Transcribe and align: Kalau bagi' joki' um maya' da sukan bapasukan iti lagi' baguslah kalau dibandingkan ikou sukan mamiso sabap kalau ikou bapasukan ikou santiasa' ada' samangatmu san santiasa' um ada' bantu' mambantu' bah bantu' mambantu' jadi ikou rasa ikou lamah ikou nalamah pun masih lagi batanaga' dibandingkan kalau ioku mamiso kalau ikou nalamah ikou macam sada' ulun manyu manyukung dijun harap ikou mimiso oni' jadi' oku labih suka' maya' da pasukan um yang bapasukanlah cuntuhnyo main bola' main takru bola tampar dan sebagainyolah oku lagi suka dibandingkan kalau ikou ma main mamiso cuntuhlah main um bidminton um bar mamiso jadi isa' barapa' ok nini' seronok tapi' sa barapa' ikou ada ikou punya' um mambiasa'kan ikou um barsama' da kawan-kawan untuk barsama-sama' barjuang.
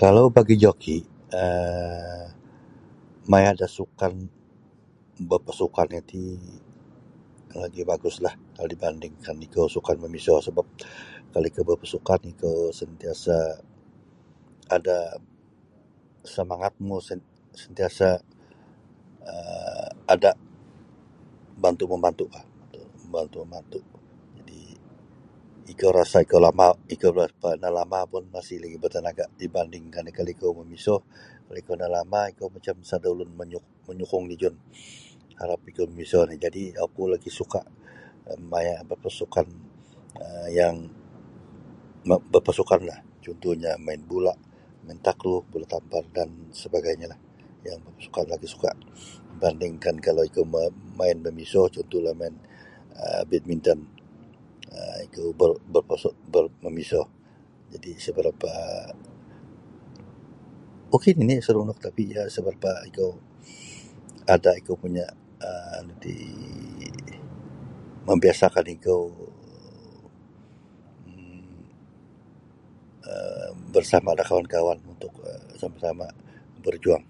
Kalau 0.00 0.24
bagi' 0.36 0.60
joki' 0.64 1.00
um 1.42 2.22
maya' 3.30 3.54
da 3.60 3.66
sukan 3.78 4.12
bapasukan 5.30 5.88
iti 6.00 6.24
lagi' 7.62 7.88
baguslah 7.92 8.34
kalau 8.54 8.68
dibandingkan 8.74 9.36
ikou 9.46 9.66
sukan 9.74 9.96
mamiso 10.02 10.34
sabap 10.46 10.66
kalau 11.32 11.48
ikou 11.50 11.66
bapasukan 11.70 12.20
ikou 12.32 12.54
santiasa' 12.78 13.52
ada' 14.74 15.04
samangatmu 16.34 16.94
san 17.06 17.20
santiasa' 17.60 18.18
um 19.32 19.90
ada' 20.12 20.36
bantu' 21.62 21.86
mambantu' 21.92 22.28
bah 22.34 22.44
bantu' 23.14 23.40
mambantu' 23.42 23.84
jadi 24.36 24.60
ikou 25.72 25.92
rasa 25.98 26.18
ikou 26.26 26.36
lamah 26.44 26.72
ikou 26.94 27.12
nalamah 27.64 28.02
pun 28.10 28.24
masih 28.34 28.58
lagi 28.62 28.76
batanaga' 28.82 29.28
dibandingkan 29.40 30.04
kalau 30.16 30.32
ioku 30.36 30.50
mamiso 30.60 30.96
kalau 31.48 31.58
ikou 31.62 31.72
nalamah 31.82 32.24
ikou 32.34 32.48
macam 32.56 32.76
sada' 32.88 33.08
ulun 33.14 33.30
manyu 33.38 33.60
manyukung 33.88 34.24
dijun 34.30 34.52
harap 35.40 35.60
ikou 35.72 35.86
mimiso 35.90 36.16
oni' 36.28 36.36
jadi' 36.44 36.66
oku 36.86 37.02
labih 37.16 37.32
suka' 37.38 37.64
maya' 38.50 38.80
da 38.88 38.96
pasukan 39.04 39.46
um 40.20 40.46
yang 40.58 40.76
bapasukanlah 42.34 42.98
cuntuhnyo 43.24 43.72
main 43.84 44.02
bola' 44.10 44.36
main 44.84 45.00
takru 45.06 45.34
bola 45.50 45.64
tampar 45.72 46.04
dan 46.16 46.28
sebagainyolah 46.60 47.16
oku 48.04 48.20
lagi 48.30 48.44
suka 48.54 48.68
dibandingkan 49.34 49.96
kalau 50.04 50.22
ikou 50.28 50.44
ma 50.52 50.62
main 50.98 51.18
mamiso 51.24 51.62
cuntuhlah 51.74 52.14
main 52.18 52.32
um 52.94 53.24
bidminton 53.30 53.80
um 54.70 55.34
bar 56.36 56.44
mamiso 56.64 57.02
jadi 57.74 57.88
isa' 57.96 58.14
barapa' 58.14 58.94
ok 60.94 61.04
nini' 61.18 61.42
seronok 61.44 61.78
tapi' 61.82 62.12
sa 62.32 62.38
barapa' 62.44 62.86
ikou 62.92 63.12
ada 64.28 64.52
ikou 64.60 64.76
punya' 64.80 65.08
um 65.44 65.86
mambiasa'kan 68.04 68.68
ikou 68.76 69.02
um 71.08 71.44
barsama' 73.74 74.16
da 74.16 74.24
kawan-kawan 74.24 74.78
untuk 74.86 75.12
barsama-sama' 75.20 76.10
barjuang. 76.62 77.04